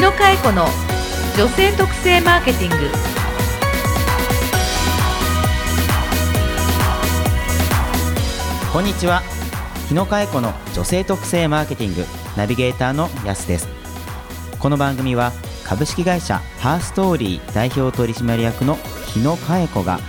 [0.00, 0.64] 野佳恵子の
[1.36, 2.76] 女性特性マーケティング。
[8.72, 9.20] こんにちは。
[9.88, 13.68] 日野佳恵子の女性特性マーケティングナビゲーターのやすです。
[14.58, 15.32] この番組は
[15.66, 18.76] 株式会社ハーストーリー代表取締役の
[19.12, 20.00] 日野佳恵子が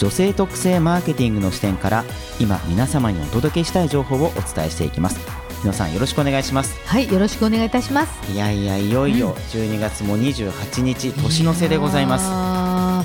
[0.00, 2.04] 女性特性マーケティングの視点から
[2.40, 5.47] 今皆様にお届けしたい情報をお伝えしていきます。
[5.60, 8.32] 日野さんよろしくお願いしますはい、よろしくお願いいたします。
[8.32, 12.18] いやいやいよいよ12月も28日、年の瀬でございま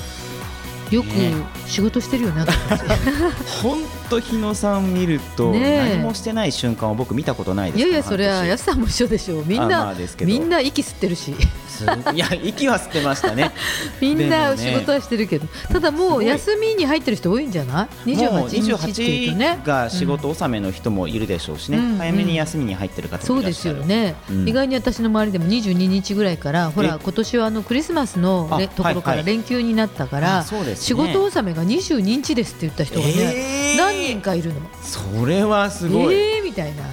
[0.88, 0.94] す。
[0.94, 1.34] よくね
[1.66, 2.42] 仕事してるよね。
[2.42, 2.90] 私たち
[3.62, 3.78] 本
[4.14, 7.80] 当日野さん見ると何もしてない瞬間を僕見たことないです。
[7.80, 9.44] いやいや、それは安さんも一緒でしょう。
[9.44, 11.34] みんな、みんな息吸ってるし、
[11.68, 12.18] すい。
[12.18, 13.50] や息は吸ってましたね。
[14.00, 18.14] みんな仕事はしてるけど、ただもう休みに入ってる人多いんじゃない？
[18.14, 19.58] 二十もう八日っていうとね。
[19.64, 19.66] 28。
[19.66, 21.98] が仕事納めの人もいるでしょうしね、うん。
[21.98, 23.94] 早めに休みに入ってる方そうですもいらっしゃる。
[23.96, 24.48] よね、うん。
[24.48, 27.02] 意外に私の周りでも22日ぐらいからほらえ？
[27.02, 29.18] 今年はあのクリスマスのところかはい。
[29.18, 30.86] はいら連休になったから、あそうですね。
[30.86, 33.76] 仕事納めが22日ですって言った人がね、えー。
[33.76, 34.60] 何人かいるの？
[34.82, 36.84] それはすごい、えーみたいな。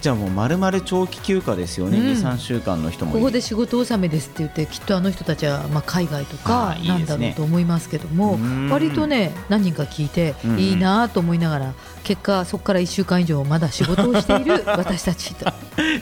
[0.00, 2.06] じゃあもうまるまる長期休暇ですよね、うん。
[2.06, 8.68] 23週間の人もここで仕事納めですって言ってきっとあの人たちはまあ海外とかなんだろうと思いますけどもうん。
[8.68, 10.58] 割とね何人か聞いてうん。
[10.58, 15.52] いいなと思いながら結果そこから1週間以上まだ仕事をしている 私たちと。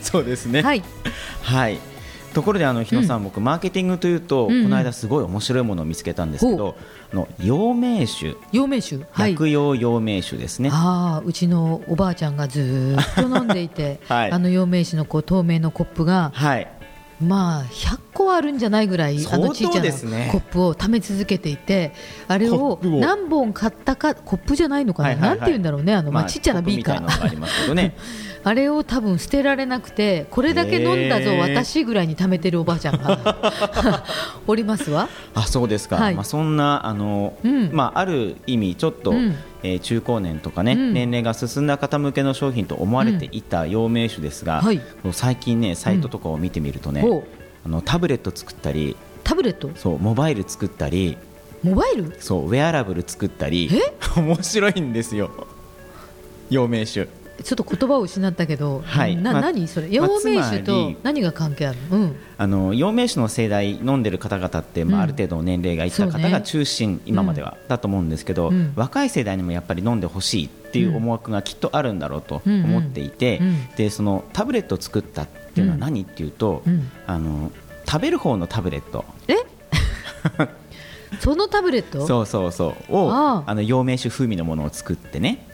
[0.00, 0.62] そうですね。
[0.62, 0.82] はい。
[1.42, 1.78] はい
[2.32, 6.76] ところであの日野さん、僕マーケティングというと、この間すごい面白いものを見つけたんですけど、
[7.12, 8.36] あの陽明酒。
[8.52, 9.04] 陽明酒？
[9.10, 9.32] はい。
[9.32, 14.30] 薬用陽明酒ですね、ああうちのおばあちゃんがずーっと飲んでいて、 はい。
[14.30, 16.70] あの陽明酒のこう透明のコップがはい。
[17.22, 19.90] まあ100個あるんじゃないぐらいあのちっちゃな
[20.30, 21.92] コップを貯め続けていて
[22.28, 25.38] あれを何本買ったかコップじゃないのかな、はいはいはい。
[25.38, 27.00] なんて言うんだろうねあの、まあ、ちっちゃなビーカー。
[27.00, 27.94] コップみたいなのがありますけどね
[28.42, 34.04] あれを多分捨てられなくてこれだけ飲んだぞ私ぐらいに貯めてるおばあちゃんが。
[34.46, 35.08] おりますわ。
[35.34, 36.14] あそうですか、はい。
[36.14, 37.70] まあ、そんなあの、うん。
[37.72, 39.34] まあ、ある意味ちょっと、うん。
[39.62, 40.94] えー中高年とかね、うん。
[40.94, 44.80] 年齢が進んだ方向けの商品と思われていた陽明酒ですが、はい。
[45.12, 47.04] 最近ねサイトとかを見てみるとね、
[47.64, 49.70] あのタブレット作ったりタブレット？
[49.76, 51.18] そうモバイル作ったり
[51.62, 52.16] モバイル？
[52.20, 53.92] そうウェアラブル作ったりえ？
[54.18, 55.30] 面白いんですよ。
[56.48, 57.06] 陽明酒
[57.42, 59.16] ちょっと言葉を失ったけど、なはい。
[59.16, 59.86] まあ何それ？
[59.86, 65.02] まあ陽明酒とり何が関係あるの、うん、あの陽明酒の世代飲んでる方々って、まあ、うん。
[65.04, 68.72] ある程度の年齢がいった方が中心、今までは、だと思うんですけど、うん。
[68.76, 72.64] 若い世代にもやっぱり飲んでほしいっていう思惑がきっとあるんだろうとうん。
[72.64, 73.46] 思っていて、うん。
[73.48, 76.90] うんでそのタブレットを作ったっていうのは何っていうと、うん。
[77.06, 77.50] あの
[77.86, 79.04] 食べる方のタブレット。
[79.28, 79.34] え？
[81.18, 82.06] そのタブレット？
[82.06, 82.96] そうそうそう。
[82.96, 85.44] をあの陽明酒風味のものを作ってね。
[85.46, 85.49] ほ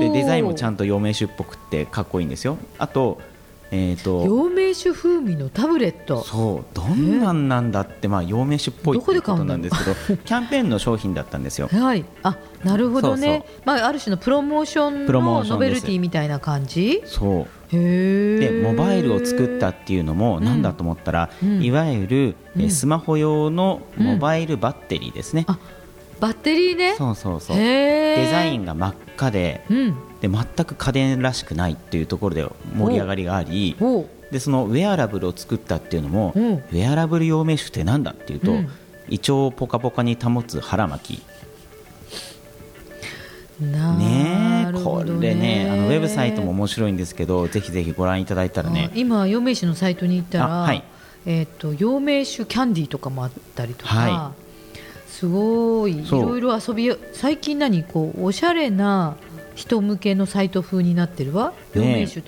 [0.00, 2.58] でデザインもちゃんんと陽明酒っぽくってかっこいいんですよ。
[2.78, 3.20] あと,、
[3.70, 6.22] えー、と陽明酒風味のタブレット。
[6.24, 11.68] そうどんなんなんだって、まあ、陽明酒っぽいってこと買うんですけど キャンペーンの商品だったんですよ。
[11.72, 12.04] はい。
[12.22, 13.44] あなるほどね。
[13.64, 15.70] まあ、ある種のプロモーションプロモのノーションです。
[15.70, 17.02] ベルティみたいな感じ？
[17.06, 17.76] そう。
[17.76, 20.44] へえでモバイルを作ったっていうのもうん。
[20.44, 21.62] なんだと思ったら、うん。
[21.62, 22.70] いわゆる、えうん。
[22.70, 25.58] スマホ用のモバイルバッテリーですね、あ
[26.20, 26.94] バッテリーね。
[26.96, 27.56] そうそうそう。
[27.56, 29.96] デザインが真っ赤でうん。
[30.20, 36.52] で全く家電らしくないっていうところで盛り上がりがありほでそのウェアラブルを作ったっていうのも、うん。
[36.54, 38.68] ウェアラブル陽明酒ってなんだっていうと、うん。
[39.08, 41.22] 胃腸をポカポカに保つ腹巻き。
[43.60, 44.54] ね。
[44.72, 48.90] るこれねあのウェブサイトも面白いんですけどぜひぜひご覧いただいたらね。
[48.92, 50.84] あ今陽明酒のサイトに行ったら、あはい。
[51.26, 54.32] えっ、と陽明酒キャンディーとかもあったりとか、は
[55.14, 56.04] すごい。
[56.04, 59.16] いろいろ遊び最近何こうおしゃれな
[59.54, 61.80] 人向けのサイト風になってるわ、と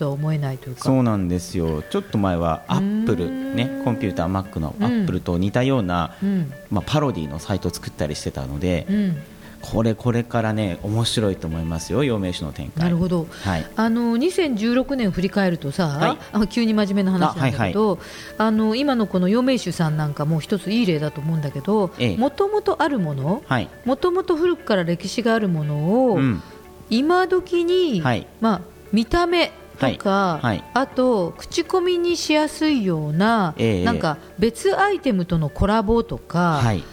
[0.05, 0.85] は思えないというか。
[0.85, 1.83] そうなんですよ。
[1.89, 4.85] ちょっと前はアップルんねコンピューター Mac のうん。
[4.85, 6.53] アップルと似たような、うん。
[6.71, 9.17] まあ、パロディのサイトを作ったりしてたので、うん、
[9.61, 12.83] これこれからね面白いと思いますよ陽明酒の展開。
[12.83, 13.27] なるほど。
[13.43, 13.65] はい。
[13.75, 16.17] あの2016年振り返るとさ、はい。
[16.31, 17.99] あ急に真面目な話なんだけど
[18.37, 22.17] あ、の今のこの陽明酒さんなんかも一ついい例だと思うんだけどええ。
[22.17, 23.69] もともとあるものはい。
[23.85, 26.41] もともと古くから歴史があるものを、うん。
[26.89, 28.27] 今時に、はい。
[28.39, 28.61] まあ、
[28.91, 30.45] 見た目とか、はい。
[30.45, 30.63] はい。
[30.73, 33.83] あと口コミにしやすいような、ええ。
[33.83, 36.83] なんか別アイテムとのコラボとか、はい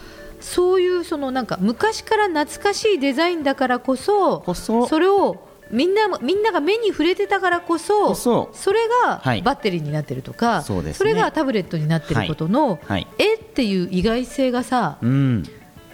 [0.44, 9.42] そういうそのなんか昔から懐かしいデザインだからこそこそそれをみんなみんなが目に触れてたからこそこそれがはい。
[9.42, 11.14] バッテリーになってるとか、そうですね。
[11.14, 12.48] れがタブレットになってること。
[12.48, 13.06] の、はい。
[13.18, 15.44] えっていう意外性がさうん。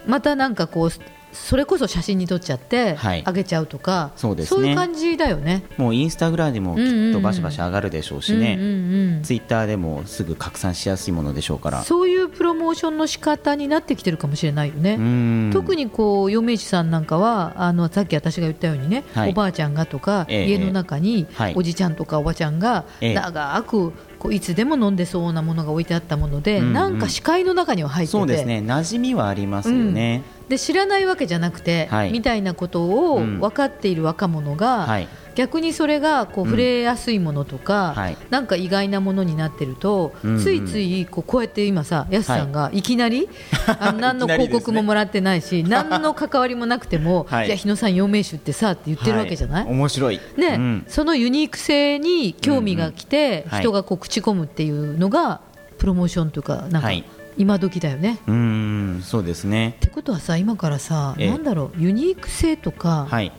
[0.06, 0.91] またなんかこう
[1.32, 3.22] それこそ写真に撮っちゃってはい。
[3.24, 4.70] あげちゃうとか、そうですね。
[4.70, 5.64] いう感じだよね。
[5.76, 9.22] もうインスタグラムでもきっとバシバシ上がるでしょうしね、うんうんうん。
[9.22, 11.82] ツイッターでもすぐ拡散しやすいものでしょうから。
[11.82, 14.94] そういうプロモーションの仕方になってきてるかもしれないよね。
[14.94, 15.50] うん。
[15.52, 19.30] 特にこう余命師さんなんかはあのさっき私が言ったようにね、はい。
[19.30, 20.48] おばあちゃんがとか、ええ。
[20.48, 21.54] 家の中にはい。
[21.56, 23.14] おじちゃんとかおばちゃんがええ。
[23.14, 26.72] 長くこういつでも飲んでそうなものが置いてあったもので、うんうん。
[26.75, 28.19] なんか視界の中には入ってて。
[28.19, 28.58] そうですね。
[28.58, 32.12] 馴染みはありますよね、で知らないわけじゃなくて、はい。
[32.12, 33.40] みたいなことをうん。
[33.40, 35.08] 分かっている若者が、はい
[35.40, 36.50] 逆にそれがこううん。
[36.50, 38.16] 触れやすいものとか、はい。
[38.28, 42.82] なんか意外なものになってると、うんうんついついこうこうやって今さ、やすさんがい。
[42.82, 43.28] きなり、
[43.81, 44.48] あの何のいきなりですね。
[44.48, 47.46] 広告ももらってないし、 何の関わりもなくても、はい。
[47.46, 50.20] い、や日野さん、陽明酒ってさって言ってるわけじゃない、は面白い。
[50.37, 50.84] ねうん。
[50.88, 53.50] そのユニーク性に興味が来て、うんうん。
[53.50, 53.60] はい。
[53.62, 55.40] 人がこう口コむっていうのが
[55.78, 57.04] プロモーションというか、なんかはい。
[57.38, 58.19] 今時だよね。
[58.26, 59.02] うーん。
[59.02, 59.76] そうですね。
[59.76, 61.31] ってことはさ今からさ、ええ。
[61.31, 63.32] なんだろうユニーク性とか、はい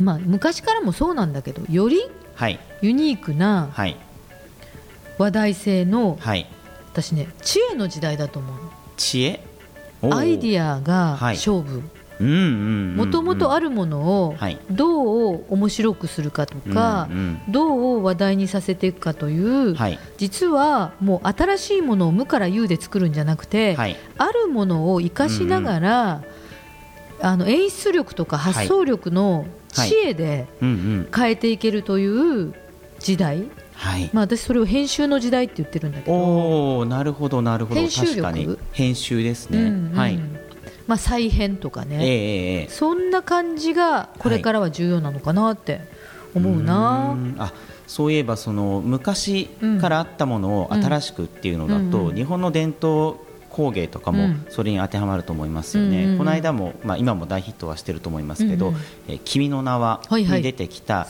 [0.00, 2.00] まあ、昔からもそうなんだけどより
[2.34, 2.58] はい。
[2.80, 3.96] ユニークなはい。
[5.18, 6.46] 話題性のはい。
[6.92, 8.72] 私ね知恵の時代だと思うの。
[8.96, 9.44] 知恵？
[10.02, 11.36] アイデアィアがはい。
[11.36, 11.82] 勝負。
[12.22, 14.58] もともとあるものをはい。
[14.70, 19.98] どう面白くするかとか、うんうんどう話題にさせていくかという、はい。
[20.18, 23.96] 実はもう新しいものを無から有で作るんじゃなくて、はい。
[24.18, 26.22] あるものを生かしながら、
[27.22, 31.08] あの演出力とか発想力の知恵でうんうん。
[31.14, 32.54] 変えていけるという
[32.98, 33.44] 時代、
[33.74, 34.10] はい。
[34.12, 37.80] まあ、私それを編集の時代って言ってるんだけど、おおなるほどなるほど。
[37.80, 38.22] 編集力。
[38.22, 38.58] 確かに。
[38.72, 39.96] 編集ですね、うんうん。
[39.96, 40.18] はい。
[40.86, 45.82] まあ、再編とかええね、ええそんな感じがこれからは重要なのかなって
[46.34, 47.36] 思うな、うーん。
[47.38, 47.52] あ
[47.86, 49.46] そういえばその昔
[49.80, 52.14] からあったものをうん新しくっていうのだと、うんうん。
[52.16, 53.18] 日本の伝統
[53.50, 54.46] 工芸とかもうん。
[54.48, 56.18] それに当てはまると思いますよね、うんうんうん。
[56.18, 58.80] この間も、まあ、今も大ヒットはしてると思いますけど「うんうん。
[59.08, 61.06] えー君の名は」に出てきた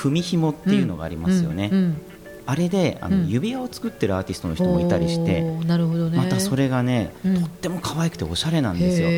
[0.00, 1.78] 組紐っていうのがありますよね、うん。
[1.78, 2.00] うん。
[2.46, 3.24] あれであうん。
[3.24, 6.18] の指輪を作ってるアーティストの人もいたりして、おーなるほどね。
[6.18, 7.40] またそれがね、うん。
[7.40, 9.08] とっても可愛くておしゃれなんですよ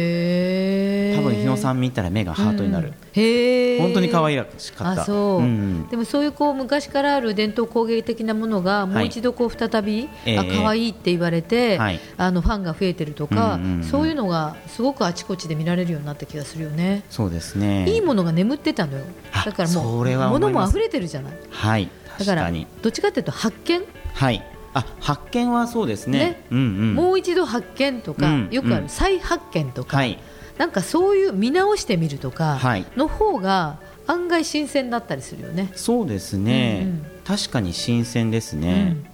[1.17, 3.79] 多分日野さん見たら目がハートになる、うん。
[3.83, 5.03] 本当に可愛らしかった。
[5.03, 10.39] あそう、んでもそういうこう昔からある伝統工芸的なものがもう一度こう再び、ええ。
[10.39, 12.01] あ可愛いって言われて、はい。
[12.17, 17.03] あのファンが増えてるとか、うんうんうんそういうのがすごくあちこちで見られるようになった気がするよね。
[17.11, 17.89] そうですね。
[17.89, 19.05] いいものが眠ってたのよ。
[19.33, 21.33] あだからもそう物も溢れてるじゃない。
[21.51, 22.51] はいだから
[22.83, 24.45] どっちかっていうと発見、はい。
[24.75, 26.19] あ発見はそうですね。
[26.19, 26.45] ね。
[26.53, 26.95] うんうん。
[26.95, 30.19] もう一度発見とか、うんよくあうんる再発見とか、はい
[30.61, 32.85] なんかそういう見直してみるとかはい。
[32.95, 35.73] の方が案外新鮮だったりするよね。
[35.75, 37.07] そうですね、うんうん。
[37.25, 39.07] 確かに新鮮ですうねん、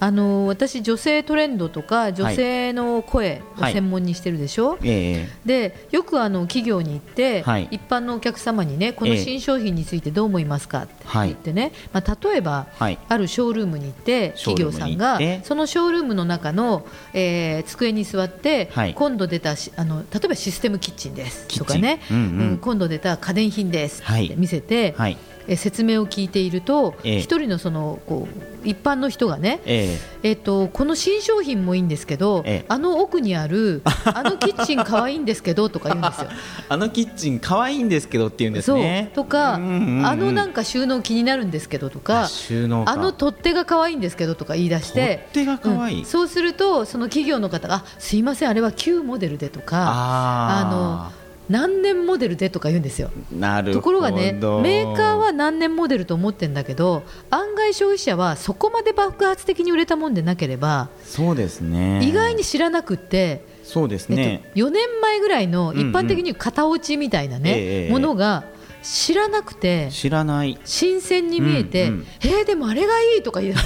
[0.00, 3.72] あの私、女性トレンドとか女性の声をはい。
[3.72, 5.28] 専門にしてるでしょ、ええ。
[5.44, 7.68] でよくあの企業に行って、はい。
[7.70, 9.18] 一般のお客様にねこのええ。
[9.18, 10.82] 新商品についてどう思いますか？
[10.84, 11.28] ってはい。
[11.28, 12.98] 言ってね、まあ、例えば、はい。
[13.08, 18.94] あるショールームに行って企業さんがそのショールームの中の、えー机に座って、はい。
[18.94, 22.20] 今度出たしあの例えばシステムキッチンですとかね、うんう
[22.54, 22.58] ん。
[22.58, 25.16] 今度出た家電品ですって見せて、はい
[25.48, 27.16] え説明を聞いていると一、え。
[27.16, 28.28] え人のそのこ
[28.64, 30.36] う一般の人がね、ええ。
[30.36, 32.64] と、この新商品もいいんですけど、ええ。
[32.68, 36.28] あの奥にあるあのキッチン可愛いんですけどとか言うんですよ。
[36.68, 39.10] あのキッチン可愛いんですけどって言うんですね。
[39.14, 39.24] そう。
[39.24, 42.92] とか、あのなんか収納気になるんですけどとかあ収納か。
[42.92, 45.98] あの取っ手が可愛いんですけどとか言い出して取っ手が可愛い。
[46.00, 46.04] うん。
[46.04, 53.10] そうするとその企業の方があすいませんあれは旧モデルでとかあの何年モデルでとか言うんですよ。
[53.32, 53.78] ーなるほど。
[53.78, 62.00] ところがねメーカーは何年モデルと思ってるんだけど案外消費者はそこまで爆発的に売れたもんでなければ、そうですね。
[62.02, 65.90] 意外に知らなくって、そうですえねっと、4年前ぐらいのうんうん。
[65.90, 68.44] 一般的に型落ちみたいなね、ええものが
[68.82, 70.58] 知らなくて知らない。
[70.64, 72.06] 新鮮に見えて、うんうん。
[72.22, 73.54] えーでもあれがいいとか言う。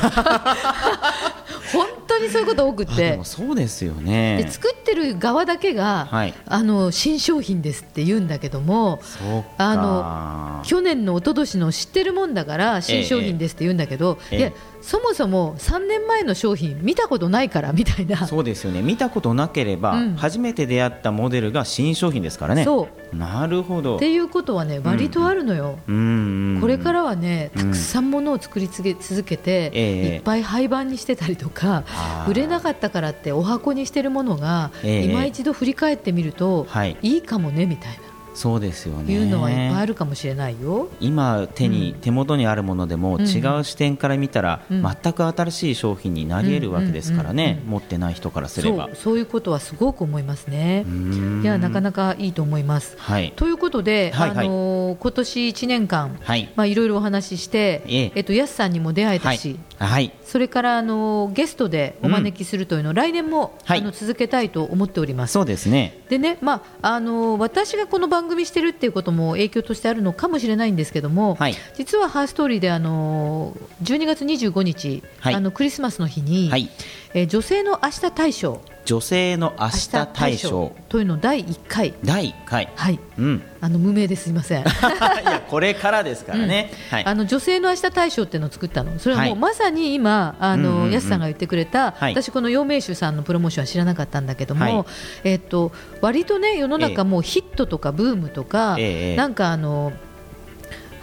[1.73, 3.17] 本当にそういうこと多くて。
[3.17, 4.43] もそうですよね。
[4.43, 6.35] で作ってる側だけが、はい。
[6.47, 9.01] あの新商品ですって言うんだけども
[9.59, 14.39] あ去年の一昨年の知ってるもんだから新商品ですって言うんだけど、ええ。
[14.39, 18.27] いやそもそも3年前の商品見たことないから みたいな。
[18.27, 18.83] そうですよね。
[18.83, 20.17] 見たことなければ、うん。
[20.17, 22.65] 初めて出会ったモデルが新商品ですからね。
[22.65, 23.17] そう。
[23.17, 23.97] なるほど。
[23.97, 25.79] っていうことはね割とあるのよ。
[25.87, 27.63] うんうんこれからはねうん。
[27.63, 30.17] たくさんものを作り続け続けて、ええ。
[30.17, 31.85] いっぱい廃盤にしてたりとか
[32.29, 36.97] 売れなかったからってお箱にしてるものが、ええ今一度振り返ってみると、はい。
[37.03, 39.13] いいかもねみたいなそうですよね。
[39.13, 40.89] いうのはいっぱいあるかもしれないよ。
[41.01, 42.01] 今手に、うん。
[42.01, 43.23] 手元にあるものでもうん。
[43.23, 44.83] 違う視点から見たら、うん。
[44.83, 47.71] 全く新しい商品になり得るわけですからね、うんうんうんうん。
[47.71, 48.89] 持ってない人からすれば。
[48.95, 50.85] そういうことはすごく思いますね。
[50.87, 50.91] う。
[50.91, 51.43] ーん。
[51.43, 52.97] いやなかなかいいと思います。
[52.99, 53.33] はい。
[53.37, 54.47] ということで、はいはい。
[54.47, 56.53] あのー今年1年間、はい。
[56.55, 58.13] まあ、いろいろお話しして、ええ。
[58.17, 60.13] えっと、やすさんにも出会えたし、はい。
[60.25, 63.81] それからあのゲストでお招きするというのを来年も、はい。
[63.81, 65.33] あの続けたいと思っております。
[65.33, 66.03] そうですね。
[66.09, 71.55] でね、まあ、あの私がこの番組してるっていうことも影響としてあるのかもしれないんですけども、はい。
[71.75, 75.35] 実はハーストーリーであの12月25日、はい。
[75.35, 76.69] あのクリスマスの日に、はい。
[77.15, 80.73] えー女性の明日大賞女性の明日大賞。
[80.89, 82.69] というの第1回、第1回。
[82.75, 83.43] はい、うん。
[83.61, 84.63] あの無名ですいません。
[84.65, 84.65] い
[85.25, 87.05] やこれからですからね、はい。
[87.07, 89.39] あの女性の明日大賞っていうのを作ったの、それはもはい。
[89.39, 90.87] うまさに今、あうんうんうん。
[90.89, 92.13] のやすさんが言ってくれた、はい。
[92.13, 94.85] 私、この陽明酒さんのプロモーションは知らなかったんだけども、はい。
[95.25, 96.89] えっと割とね、世のええ。
[96.91, 99.17] 中もうヒットとかブームとか、ええ。
[99.17, 99.93] なんかあの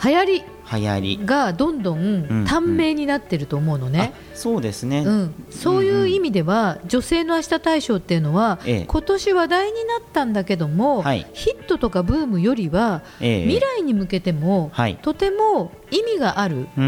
[0.04, 1.20] 流行り流行り。
[1.26, 2.46] がどんどうんん。
[2.46, 4.14] 短命になってると思うのね。
[4.14, 8.86] あそうですね、うん、そういう意味では、女性の明日大賞っていうのは、ええ。
[8.88, 11.28] 今年話題になったんだけども、はい。
[11.34, 13.44] ヒットとかブームよりは、ええ。
[13.44, 14.98] 未来に向けても、はい。
[15.02, 16.84] とても意味がある、うん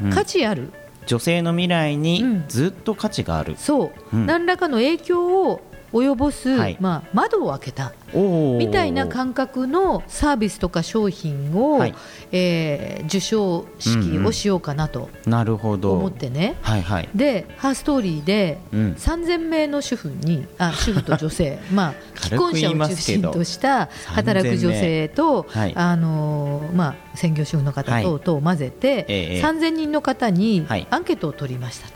[0.00, 0.10] うんうん。
[0.10, 0.72] 価値ある、
[1.06, 2.44] 女性の未来にうん。
[2.48, 4.26] ずっと価値がある、そう、うん。
[4.26, 5.60] 何らかの影響を
[5.94, 6.76] 及ぼす、はい。
[6.80, 7.92] まあ、窓を開けた。
[8.12, 11.94] みたいな感覚のサービスとか商品を、はい。
[12.32, 15.92] えー受賞式をしようかなとなるほど。
[15.92, 16.56] 思ってね。
[16.62, 17.08] はいはい。
[17.14, 18.92] でハーストーリーでうん。
[18.98, 25.72] 3000名の主婦にあ 主婦と女性、まあ、既婚者を中心とした働く女性と、はい。
[25.76, 28.02] あのーまあ、専業主婦の方はい。
[28.02, 30.86] 等々を混ぜて、ええ3000人の方にはい。
[30.90, 31.94] アンケートを取りましたと。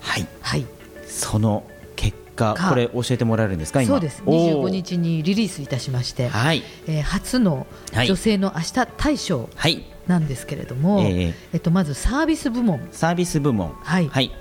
[0.00, 0.26] はい。
[0.40, 0.66] はい。
[1.06, 1.62] その
[2.32, 2.68] 結果か。
[2.70, 3.88] これ教えてもらえるんですか今？
[3.88, 4.22] そうです。
[4.26, 4.60] おー。
[4.62, 6.62] 25日にリリースいたしまして、はい。
[6.86, 8.06] えー初のはい。
[8.06, 9.84] 女性の明日大賞はい。
[10.06, 13.72] なんですけれども、えええっと、まずサービス部門、サービス部門。
[13.82, 14.08] はい。
[14.08, 14.32] はい。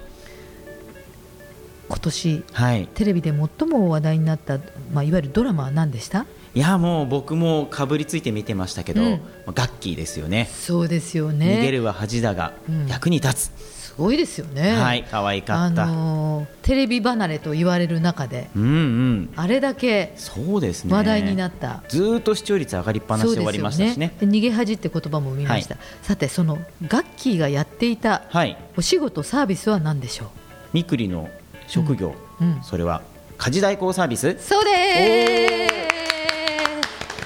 [1.88, 2.88] 今年はい。
[2.96, 4.58] テレビで最も話題になった、
[4.94, 6.26] まあ、いわゆるドラマは何でした？
[6.54, 9.10] いやもう僕もかぶりついて見てましたけど、うん。
[9.12, 9.18] ま
[9.48, 10.50] あガッキーですよね。
[10.52, 12.88] そうですよ逃ねげるは恥だがうん。
[12.88, 13.52] 役に立つ、
[13.92, 19.34] すごいですよね、はい可愛かった、あのーテレビ離れと言われる中でうんうん。
[19.36, 24.16] あれだけ話題になった、ずーっと視聴率上がりっぱなしで終わりましたしね。
[24.20, 28.58] で逃げ恥って言葉も見ました、さてそのガッキーがやっていたはい。
[28.78, 30.32] お仕事サービスは何でしょ
[30.72, 31.30] みくりの
[31.68, 33.02] 職業、う、うん、それは
[33.38, 34.38] 家事代行サービス？
[34.40, 35.68] そうで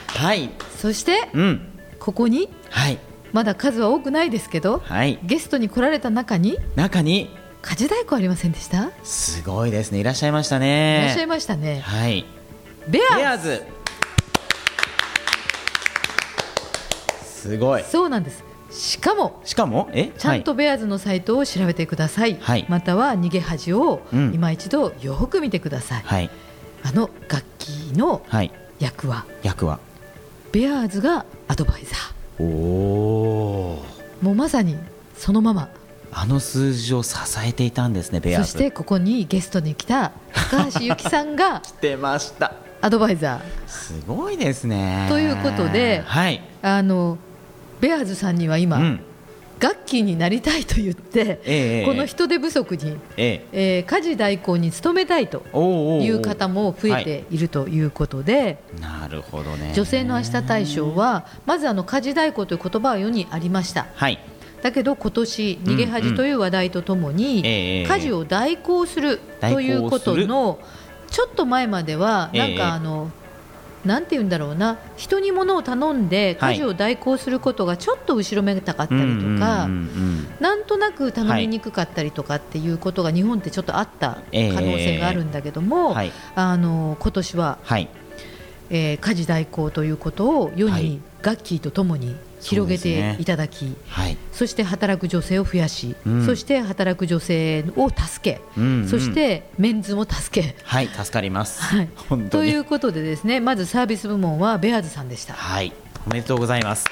[0.08, 0.50] はい。
[0.78, 1.62] そしてうん。
[2.00, 2.50] ここに？
[2.70, 2.98] はい
[3.36, 5.20] まだ数は多くないですけどはい。
[5.22, 7.30] ゲストに来られた中に中に。
[7.62, 10.00] 家事代行ありませんでした、すごいですね。
[10.00, 11.82] いらっしゃいましたいねらっしゃいましたね。
[11.82, 12.24] はい。
[12.88, 13.64] ベアーズ。
[17.26, 17.84] すごい。
[17.84, 18.42] そうなんです。
[18.72, 19.90] しかもしかも？
[19.92, 20.12] え？
[20.18, 22.66] ちゃんとベアーズのサイトを調べてください、はい。
[22.70, 24.32] または逃げ恥をうん。
[24.34, 26.30] 今一度よく見てください、はい。
[26.84, 28.52] あの楽器のはい。
[28.80, 29.80] 役は役は？
[30.54, 31.98] ベアーズがアドバイザ
[32.38, 33.15] おおー
[34.22, 34.76] もうまさに
[35.18, 35.70] そのまま。
[36.18, 38.52] あの数字を支えていたんですねベアーズ。
[38.52, 42.54] そしてここにゲストに来た高橋由紀さんが 来てました。
[42.82, 45.08] アドバイザすごいですね。
[45.10, 46.42] ということではい。
[46.62, 47.18] ーあの
[47.82, 49.00] ベアーズさんには今、うん
[49.60, 53.78] 楽器になりたいと言って、ええこの人手不足に、ええ。
[53.78, 55.44] えー家事代行に努めたいと
[56.02, 59.72] いう方も増えているということで、なるほどね。
[59.74, 63.88] 女性の明日大賞はまずあの家事代行という言葉は世にありました。
[63.96, 64.20] はい。
[64.62, 70.60] だけど今年逃げ恥という話題とともに、ええ家事を代行するということの
[71.10, 73.12] ちょっと前まではええなんかあの、
[73.86, 74.78] なんて言うんだろうな。
[74.98, 76.56] 人に物を頼んではい。
[76.56, 79.68] 家事を代行することがちょっと後ろめたかったりとか、
[80.40, 86.12] なんとなく頼みにくかったりとかっていうことが日本ってちょっとあった可能性があるんだけども、はい。
[86.36, 87.90] あの今年は、はい。
[88.70, 90.84] えー家事代行ということを世はい。
[90.84, 92.16] にガッキーとともに
[92.50, 94.18] 広げていただき、はい。
[94.32, 96.26] そして働く女性を増やし、うん。
[96.26, 98.88] そして働く女性を助け、うんうん。
[98.88, 100.56] そしてメンズも助け。
[100.64, 101.90] はい助かります、はい。
[101.96, 102.30] 本当に。
[102.30, 105.34] ということでですねまずサービス部門はベアーズさんでした。
[105.34, 105.74] はい。
[106.06, 106.86] おめでとうございます。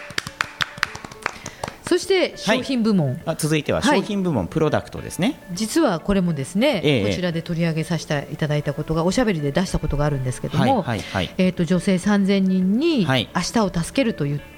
[1.86, 4.00] そして商品部門、あ続いてははい。
[4.00, 5.40] 商品部門、プロダクトですね。
[5.52, 7.06] 実はこれもですね、ええ。
[7.08, 11.36] こちらで取り上げさせていただいたことがおしゃべりで出したことがあるんですけども、はいはいはい。
[11.38, 13.30] えー、と女性3000人にはい。
[13.36, 14.53] 明日を助けるといった、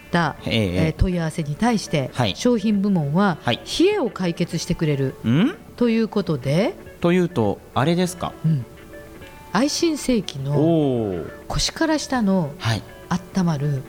[0.46, 2.36] えええー問い合わせに対して、はい。
[2.36, 3.60] 商品部門は、はい。
[3.80, 5.16] 冷えを解決してくれる。
[5.26, 5.56] ん？
[5.76, 8.34] ということで、というとあれですか？
[8.46, 8.66] うん、
[9.52, 12.82] 愛心正規おのお腰から下のはい。
[13.10, 13.84] 温まる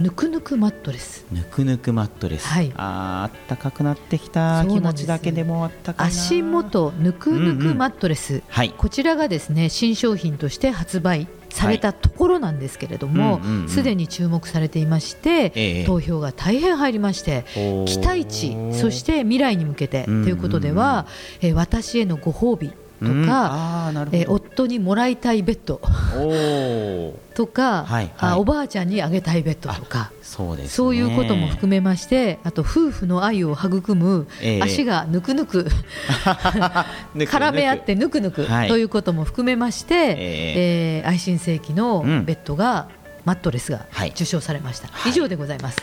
[0.00, 1.26] ぬくぬくマットレス。
[1.32, 2.72] ぬくぬくマットレス、はい。
[2.76, 6.14] あーあったかくなってきた気持ちだけでもあったかいな。
[6.14, 8.74] 足元ぬくぬくマットレス、はい。
[8.76, 15.84] こちらがですね新商品として発売されたところなんですけれどもすで、に注目されていまして、ええ。
[15.86, 17.44] 投票が大変入りまして
[17.86, 21.06] 期待値そして未来に向けてということでは、
[21.40, 22.72] えー私へのご褒美
[23.04, 23.26] とうん。
[23.26, 25.80] か、あーなるほど、えー夫にもらいたいベッド。
[27.34, 28.30] とか、はいはい。
[28.32, 30.10] あおばあちゃんにあげたいベッドとか。
[30.22, 30.66] そうね。
[30.68, 34.62] そういうことも含めまして、あと夫婦の愛を育む、ええ。
[34.62, 35.66] 足がぬくぬく。
[37.14, 38.68] 絡め合ってぬくぬくはい。
[38.68, 41.06] ということも含めまして、ええ。
[41.06, 42.88] ー愛新世紀のうんベッドが、
[43.24, 44.10] マットレスがはい。
[44.10, 45.10] 受賞されました、はい。
[45.10, 45.78] 以上でございます。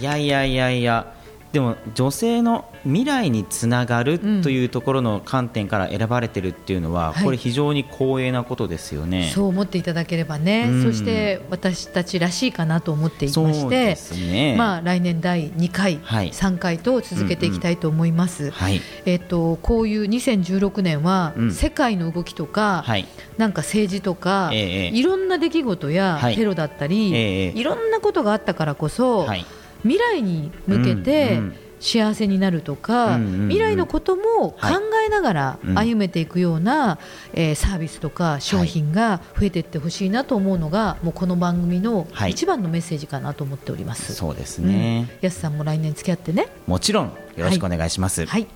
[0.00, 1.06] いやいやいやいや
[1.52, 7.24] でも女性の未来につながるうんというところの観点から選ばれてるっていうのは、はい。
[7.24, 9.30] これ非常に光栄なことですよね。
[9.34, 10.82] そう思っていただければね、うん。
[10.84, 14.54] そして私たちらしいかなと思っていましてね。
[14.56, 16.30] まあ、来年第2回、はい。
[16.30, 18.50] 3回と続けていきたいと思います。
[18.50, 18.80] はい。
[19.04, 21.52] えっと、こういう2016年は、うん。
[21.52, 23.06] 世界の動きとか、はい。
[23.38, 24.96] なんか政治とか、ええ。
[24.96, 26.36] いろんな出来事やはい。
[26.36, 27.58] テロだったり、ええ。
[27.58, 29.44] いろんなことがあったからこそ、はい
[29.82, 31.40] 未来に向けて
[31.80, 33.48] 幸せになるとか、うんうんうん。
[33.48, 34.58] 未来のことも考
[35.04, 35.78] えながらうん。
[35.78, 36.98] 歩めていくような、
[37.32, 42.32] えーサービスとか商品が増えていってほしいなと思うのが、もうこの番組のはい。
[42.32, 44.14] 一番のメッセージかなと思っております。
[44.14, 46.48] そうですね、うん、やすさんも来年付き合ってね。
[46.66, 47.12] もちろんよ
[47.44, 48.26] ろしくお願いします。
[48.26, 48.46] はい、い。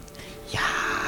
[0.52, 0.60] や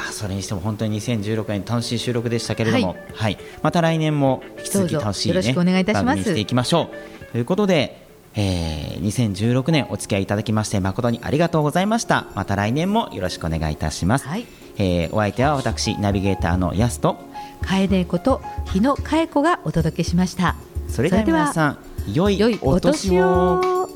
[0.08, 3.38] ーそれにしても本当に2016年楽しい収録でしたけれども、はい。
[3.62, 6.22] また来年も引き続き楽しい、ね、よろしくお願いいたします。
[6.22, 6.90] していきましょ
[7.28, 7.32] う。
[7.32, 8.05] ということで、
[8.36, 14.46] えー、2016年お付き合いいただきまして誠にありがとうございましたまた来年もよろしくお願いいたします、はい
[14.78, 17.16] えーお相手は私ナビゲーターのやすと
[17.62, 20.54] 楓こと日野佳恵子がお届けしました。
[20.88, 21.78] それでは皆さん
[22.12, 23.88] 良いおお年年をを。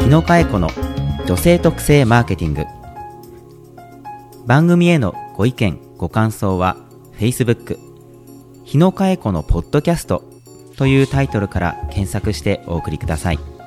[0.00, 0.68] 日野佳恵子の
[1.26, 2.64] 女性特性マーケティング
[4.46, 6.87] 番組へのご意見ご感想は
[7.18, 7.78] Facebook
[8.64, 10.22] 日野佳恵子のポッドキャスト
[10.76, 13.57] というタイトルから検索してお送りください。